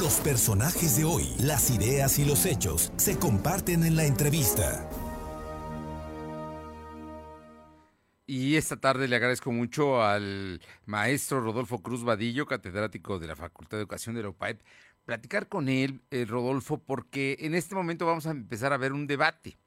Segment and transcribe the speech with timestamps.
[0.00, 4.88] Los personajes de hoy, las ideas y los hechos se comparten en la entrevista.
[8.26, 13.76] Y esta tarde le agradezco mucho al maestro Rodolfo Cruz Vadillo, catedrático de la Facultad
[13.76, 14.62] de Educación de la UPAEP,
[15.04, 19.06] platicar con él, eh, Rodolfo, porque en este momento vamos a empezar a ver un
[19.06, 19.58] debate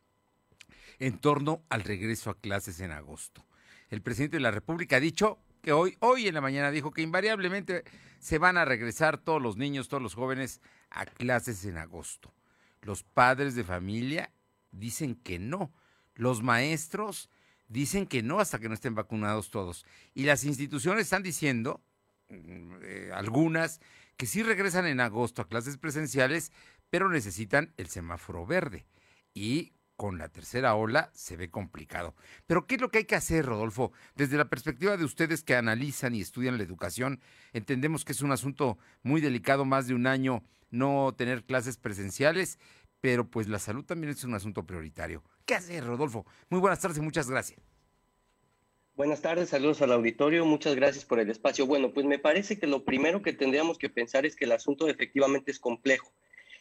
[0.97, 3.45] en torno al regreso a clases en agosto.
[3.91, 7.01] El presidente de la República ha dicho que hoy, hoy en la mañana dijo que
[7.01, 7.83] invariablemente
[8.19, 12.33] se van a regresar todos los niños, todos los jóvenes a clases en agosto.
[12.81, 14.31] Los padres de familia
[14.71, 15.73] dicen que no.
[16.15, 17.29] Los maestros
[17.69, 19.85] dicen que no hasta que no estén vacunados todos.
[20.13, 21.81] Y las instituciones están diciendo,
[22.29, 23.79] mm, eh, algunas,
[24.17, 26.51] que sí regresan en agosto a clases presenciales,
[26.89, 28.85] pero necesitan el semáforo verde.
[29.33, 32.15] Y con la tercera ola se ve complicado.
[32.47, 33.91] Pero ¿qué es lo que hay que hacer, Rodolfo?
[34.15, 37.21] Desde la perspectiva de ustedes que analizan y estudian la educación,
[37.53, 42.59] entendemos que es un asunto muy delicado, más de un año no tener clases presenciales,
[42.99, 45.23] pero pues la salud también es un asunto prioritario.
[45.45, 46.25] ¿Qué hacer, Rodolfo?
[46.49, 47.59] Muy buenas tardes y muchas gracias.
[48.95, 51.65] Buenas tardes, saludos al auditorio, muchas gracias por el espacio.
[51.65, 54.87] Bueno, pues me parece que lo primero que tendríamos que pensar es que el asunto
[54.87, 56.13] efectivamente es complejo.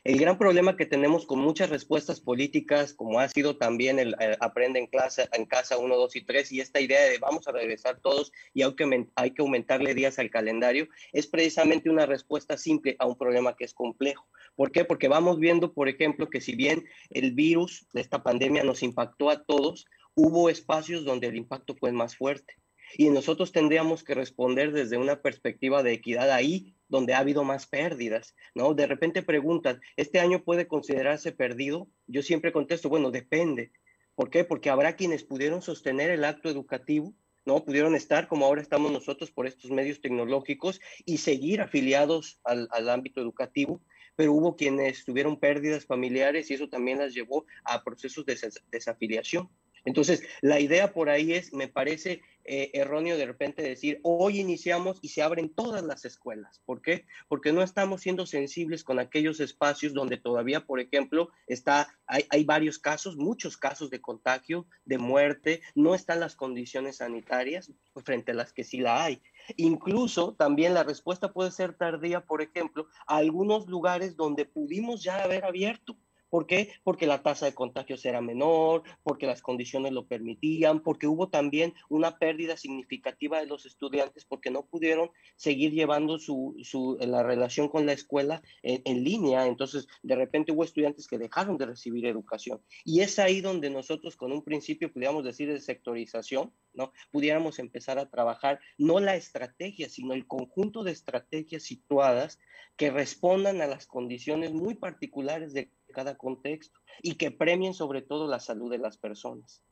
[0.05, 4.81] El gran problema que tenemos con muchas respuestas políticas, como ha sido también el, aprende
[4.81, 8.00] en, clase, en casa 1, 2 y 3, y esta idea de vamos a regresar
[8.00, 12.97] todos y hay que, hay que aumentarle días al calendario, es precisamente una respuesta simple
[12.98, 14.27] a un problema que es complejo.
[14.56, 14.84] ¿Por qué?
[14.84, 19.31] Porque vamos viendo, por ejemplo, que si bien el virus de esta pandemia nos impactó
[19.31, 22.56] a todos, hubo espacios donde el impacto fue más fuerte.
[22.97, 27.67] Y nosotros tendríamos que responder desde una perspectiva de equidad ahí donde ha habido más
[27.67, 28.75] pérdidas, ¿no?
[28.75, 31.89] De repente preguntan, ¿este año puede considerarse perdido?
[32.07, 33.73] Yo siempre contesto, bueno, depende.
[34.15, 34.45] ¿Por qué?
[34.45, 37.15] Porque habrá quienes pudieron sostener el acto educativo,
[37.47, 37.65] ¿no?
[37.65, 42.91] Pudieron estar como ahora estamos nosotros por estos medios tecnológicos y seguir afiliados al, al
[42.91, 43.81] ámbito educativo,
[44.15, 48.39] pero hubo quienes tuvieron pérdidas familiares y eso también las llevó a procesos de
[48.71, 49.49] desafiliación.
[49.84, 54.98] Entonces, la idea por ahí es, me parece eh, erróneo de repente decir, hoy iniciamos
[55.00, 56.60] y se abren todas las escuelas.
[56.65, 57.06] ¿Por qué?
[57.28, 62.44] Porque no estamos siendo sensibles con aquellos espacios donde todavía, por ejemplo, está, hay, hay
[62.44, 67.72] varios casos, muchos casos de contagio, de muerte, no están las condiciones sanitarias
[68.04, 69.22] frente a las que sí la hay.
[69.56, 75.22] Incluso también la respuesta puede ser tardía, por ejemplo, a algunos lugares donde pudimos ya
[75.22, 75.97] haber abierto
[76.32, 76.72] ¿Por qué?
[76.82, 81.75] Porque la tasa de contagios era menor, porque las condiciones lo permitían, porque hubo también
[81.91, 87.69] una pérdida significativa de los estudiantes porque no pudieron seguir llevando su, su la relación
[87.69, 89.47] con la escuela en, línea.
[89.47, 92.62] Entonces, de repente hubo estudiantes que dejaron de recibir educación.
[92.82, 96.94] Y es ahí donde nosotros, con un principio, podríamos decir, de sectorización, ¿no?
[97.10, 102.38] Pudiéramos empezar a trabajar no la estrategia, sino el conjunto de estrategias situadas
[102.76, 108.28] que respondan a las condiciones muy particulares de cada contexto y que premien sobre todo
[108.28, 109.62] la salud de las personas.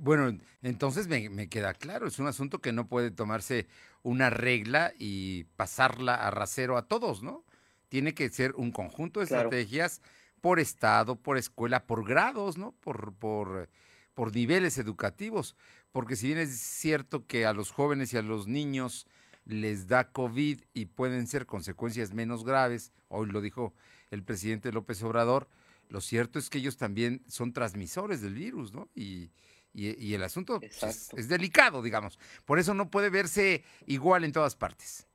[0.00, 3.66] Bueno, entonces me, queda claro, es un asunto que no puede tomarse
[4.02, 7.44] una regla y pasarla a rasero a todos, ¿no?
[7.88, 10.00] Tiene que ser un conjunto de estrategias
[10.40, 12.72] por estado, por escuela, por grados, ¿no?
[12.80, 13.68] Por, por,
[14.14, 15.56] por niveles educativos.
[15.90, 19.06] Porque si bien es cierto que a los jóvenes y a los niños
[19.44, 23.74] les da COVID y pueden ser consecuencias menos graves, hoy lo dijo
[24.10, 25.48] el presidente López Obrador,
[25.88, 28.88] lo cierto es que ellos también son transmisores del virus, ¿no?
[28.94, 29.30] Y,
[29.74, 32.18] el asunto es, es, delicado, digamos.
[32.44, 35.06] Por eso no puede verse igual en todas partes.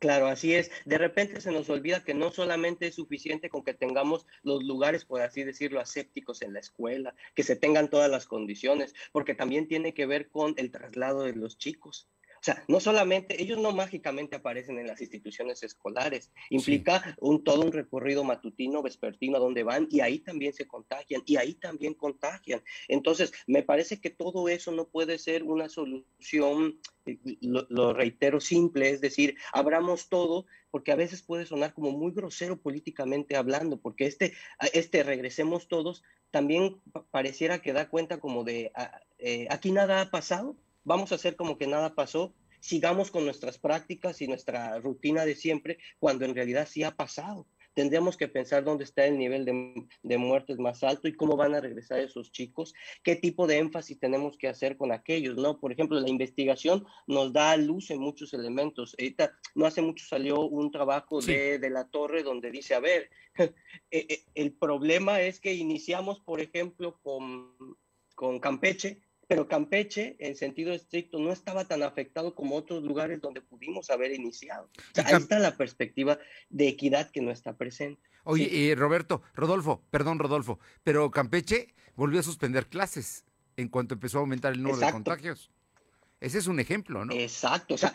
[0.00, 0.70] Claro, así es.
[0.86, 5.04] De repente se nos olvida que no solamente es suficiente con que tengamos los lugares,
[5.04, 9.68] por así decirlo, asépticos en la escuela, que se tengan todas las condiciones, porque también
[9.68, 12.08] tiene que ver con el traslado de los chicos.
[12.40, 17.60] O sea, no solamente, ellos no mágicamente aparecen en las instituciones escolares, implica un, todo
[17.60, 21.92] un recorrido matutino, vespertino, a donde van y ahí también se contagian y ahí también
[21.92, 22.62] contagian.
[22.88, 28.40] Entonces, me parece que todo eso no puede ser una solución, eh, lo, lo reitero,
[28.40, 33.76] simple, es decir, abramos todo, porque a veces puede sonar como muy grosero políticamente hablando,
[33.78, 34.32] porque este,
[34.72, 38.72] este regresemos todos, también pareciera que da cuenta como de,
[39.18, 43.58] eh, aquí nada ha pasado vamos a hacer como que nada pasó, sigamos con nuestras
[43.58, 47.46] prácticas y nuestra rutina de siempre, cuando en realidad sí ha pasado.
[47.72, 51.54] Tendríamos que pensar dónde está el nivel de, de, muertes más alto y cómo van
[51.54, 52.74] a regresar esos chicos,
[53.04, 55.60] qué tipo de énfasis tenemos que hacer con aquellos, ¿no?
[55.60, 58.96] Por ejemplo, la investigación nos da luz en muchos elementos.
[58.98, 61.32] Ahorita, no hace mucho salió un trabajo sí.
[61.32, 63.54] de, de, la torre donde dice, a ver, eh,
[63.90, 67.54] eh, el problema es que iniciamos, por ejemplo, con,
[68.16, 69.00] con Campeche,
[69.30, 74.12] pero Campeche, en sentido estricto, no estaba tan afectado como otros lugares donde pudimos haber
[74.12, 74.68] iniciado.
[74.96, 76.18] ahí está la perspectiva
[76.48, 78.02] de equidad que no está presente.
[78.24, 83.24] Oye, Roberto, Rodolfo, perdón, Rodolfo, pero Campeche volvió a suspender clases
[83.56, 85.52] en cuanto empezó a aumentar el número de contagios.
[86.18, 87.14] Ese es un ejemplo, ¿no?
[87.14, 87.94] Exacto, o sea,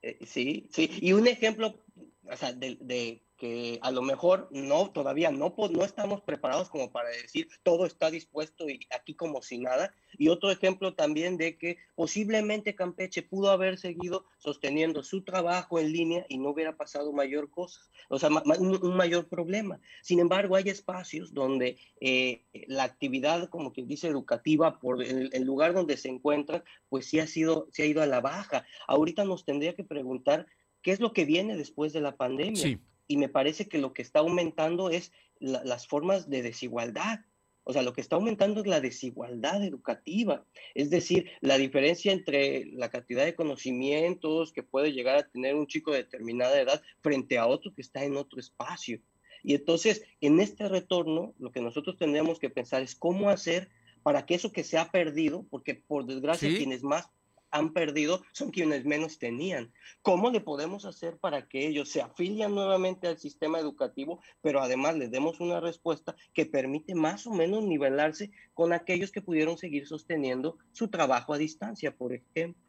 [0.00, 1.82] eh, sí, sí, y un ejemplo,
[2.22, 6.92] o sea, de, de que a lo mejor no, todavía no, no estamos preparados como
[6.92, 9.92] para decir todo está dispuesto y aquí como si nada.
[10.16, 15.90] Y otro ejemplo también de que posiblemente Campeche pudo haber seguido sosteniendo su trabajo en
[15.90, 19.80] línea y no hubiera pasado mayor cosa, o sea, un, mayor problema.
[20.02, 25.74] Sin embargo, hay espacios donde eh, la actividad, como quien dice, educativa, por el, lugar
[25.74, 28.64] donde se encuentran, pues sí ha sido, se ha ido a la baja.
[28.86, 30.46] Ahorita nos tendría que preguntar
[30.80, 32.62] qué es lo que viene después de la pandemia.
[32.62, 32.78] Sí
[33.12, 37.20] y me parece que lo que está aumentando es las formas de desigualdad.
[37.62, 42.64] O sea, lo que está aumentando es la desigualdad educativa, es decir, la diferencia entre
[42.72, 47.36] la cantidad de conocimientos que puede llegar a tener un chico de determinada edad frente
[47.36, 48.98] a otro que está en otro espacio.
[49.42, 53.68] Y entonces, en este retorno, lo que nosotros tendríamos que pensar es cómo hacer
[54.02, 57.10] para que eso que se ha perdido, porque por desgracia quienes más
[57.52, 59.72] han perdido son quienes menos tenían.
[60.02, 64.96] ¿Cómo le podemos hacer para que ellos se afilian nuevamente al sistema educativo, pero además
[64.96, 69.86] les demos una respuesta que permite más o menos nivelarse con aquellos que pudieron seguir
[69.86, 72.60] sosteniendo su trabajo a distancia, por ejemplo?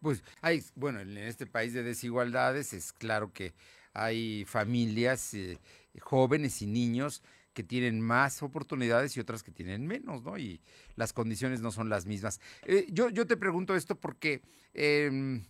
[0.00, 3.54] Pues hay, bueno, en este país de desigualdades es claro que
[3.92, 5.58] hay familias eh,
[6.00, 7.22] jóvenes y niños
[7.56, 10.36] que tienen más oportunidades y otras que tienen menos, ¿no?
[10.36, 10.60] Y
[10.94, 12.38] las condiciones no son las mismas.
[12.66, 14.42] Eh, yo, yo te pregunto esto porque...
[14.74, 15.42] Em,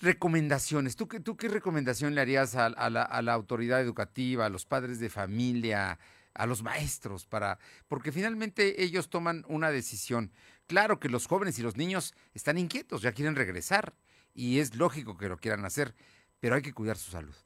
[0.00, 0.96] recomendaciones.
[0.96, 4.98] ¿Tú, ¿Tú qué recomendación le harías a, la, a, la, autoridad educativa, a los padres
[4.98, 6.00] de familia,
[6.34, 7.24] a los maestros?
[7.24, 10.32] para Porque finalmente ellos toman una decisión.
[10.66, 13.94] Claro que los jóvenes y los niños están inquietos, ya quieren regresar
[14.34, 15.94] y es lógico que lo quieran hacer,
[16.40, 17.36] pero hay que cuidar su salud.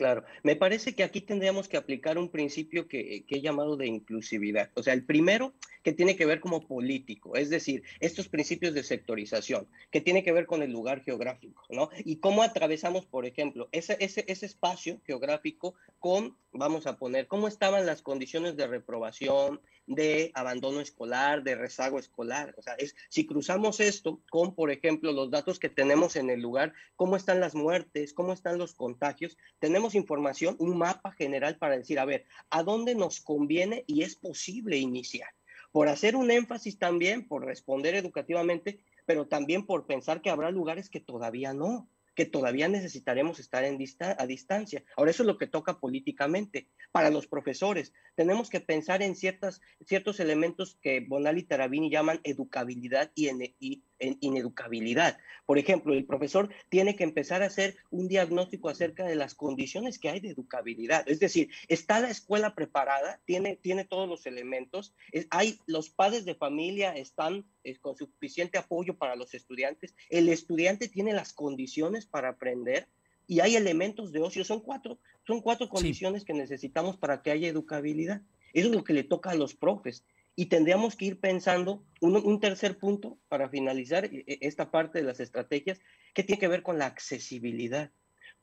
[0.00, 4.70] Claro, me parece que aquí tendríamos que aplicar un principio que, he llamado de inclusividad.
[4.72, 5.52] O sea, el primero
[5.82, 10.32] que tiene que ver como político, es decir, estos principios de sectorización, que tiene que
[10.32, 11.90] ver con el lugar geográfico, ¿no?
[12.02, 17.46] Y cómo atravesamos, por ejemplo, ese, ese, ese espacio geográfico con, vamos a poner, cómo
[17.46, 19.60] estaban las condiciones de reprobación,
[19.90, 22.54] de abandono escolar, de rezago escolar.
[22.56, 26.40] O sea, es, si cruzamos esto con, por ejemplo, los datos que tenemos en el
[26.40, 31.76] lugar, cómo están las muertes, cómo están los contagios, tenemos información, un mapa general para
[31.76, 35.30] decir, a ver, ¿a dónde nos conviene y es posible iniciar?
[35.72, 40.88] Por hacer un énfasis también, por responder educativamente, pero también por pensar que habrá lugares
[40.88, 41.88] que todavía no
[42.20, 43.78] que todavía necesitaremos estar en
[44.18, 44.84] a distancia.
[44.94, 46.68] Ahora, eso es lo que toca políticamente.
[46.92, 52.20] Para los profesores, tenemos que pensar en ciertas, ciertos elementos que Bonal y Tarabini llaman
[52.22, 55.18] educabilidad y, ineducabilidad.
[55.46, 59.98] Por ejemplo, el profesor tiene que empezar a hacer un diagnóstico acerca de las condiciones
[59.98, 61.08] que hay de educabilidad.
[61.08, 64.94] Es decir, está la escuela preparada, tiene, tiene todos los elementos,
[65.30, 70.88] hay los padres de familia están eh, con suficiente apoyo para los estudiantes, el estudiante
[70.88, 72.86] tiene las condiciones para aprender
[73.26, 74.44] y hay elementos de ocio.
[74.44, 78.22] Son cuatro, son cuatro condiciones que necesitamos para que haya educabilidad.
[78.52, 80.04] Eso es lo que le toca a los profes
[80.36, 85.04] y tendríamos que ir pensando un, tercer punto para finalizar e, e, esta parte de
[85.04, 85.80] las estrategias
[86.14, 87.90] que tiene que ver con la accesibilidad.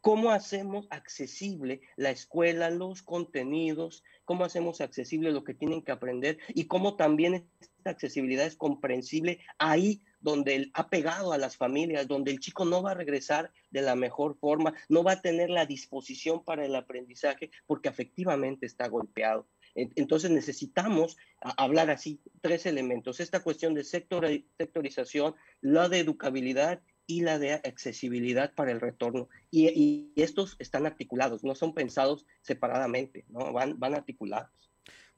[0.01, 4.03] ¿Cómo hacemos accesible la escuela, los contenidos?
[4.25, 6.37] ¿Cómo hacemos accesible lo que tienen que aprender?
[6.49, 12.31] Y cómo también esta accesibilidad es comprensible ahí donde ha pegado a las familias, donde
[12.31, 15.65] el chico no va a regresar de la mejor forma, no va a tener la
[15.65, 19.47] disposición para el aprendizaje porque efectivamente está golpeado.
[19.77, 27.37] Entonces necesitamos hablar así tres elementos, esta cuestión de sectorización, la de educabilidad y la
[27.37, 29.29] de accesibilidad para el retorno.
[29.51, 33.53] Y, estos están articulados, no son pensados separadamente, ¿no?
[33.53, 34.49] van, van articulados.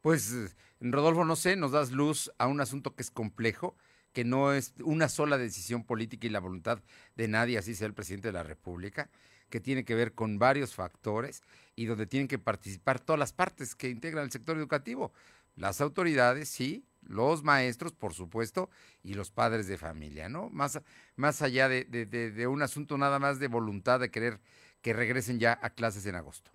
[0.01, 3.77] Pues, Rodolfo, no sé, nos das luz a un asunto que es complejo,
[4.11, 6.81] que no es una sola decisión política y la voluntad
[7.15, 9.09] de nadie, así sea el presidente de la República,
[9.49, 11.43] que tiene que ver con varios factores
[11.75, 15.11] y donde tienen que participar todas las partes que integran el sector educativo.
[15.55, 18.69] Las autoridades, sí, los maestros, por supuesto,
[19.03, 20.49] y los padres de familia, ¿no?
[20.49, 20.79] Más,
[21.15, 24.39] más allá de, de un asunto nada más de voluntad de querer
[24.81, 26.51] que regresen ya a clases en agosto.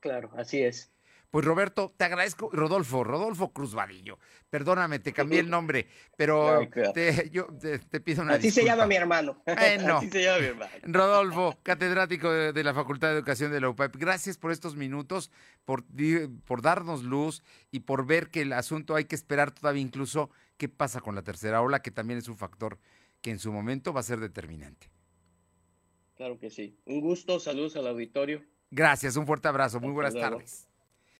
[0.00, 0.90] Claro, así es.
[1.30, 4.18] Pues Roberto, te agradezco, Rodolfo, Rodolfo Cruz Vadillo.
[4.48, 8.96] Perdóname, te cambié el nombre, pero te, yo te, pido una Así se llama mi
[8.96, 9.42] hermano.
[9.44, 10.72] Así se llama mi hermano.
[10.84, 13.96] Rodolfo, catedrático de, la Facultad de Educación de la UPAP.
[13.96, 15.30] Gracias por estos minutos,
[15.66, 15.84] por,
[16.46, 20.70] por darnos luz y por ver que el asunto hay que esperar todavía incluso qué
[20.70, 22.78] pasa con la tercera ola, que también es un factor
[23.20, 24.90] que en su momento va a ser determinante.
[26.16, 26.76] Claro que sí.
[26.86, 28.42] Un gusto, saludos al auditorio.
[28.70, 30.67] Gracias, un fuerte abrazo, muy buenas tardes.